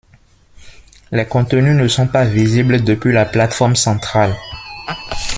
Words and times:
Les 1.11 1.27
contenus 1.27 1.75
ne 1.77 1.87
sont 1.87 2.07
pas 2.07 2.25
visibles 2.25 2.83
depuis 2.83 3.13
la 3.13 3.23
plate-forme 3.27 3.75
centrale. 3.75 4.35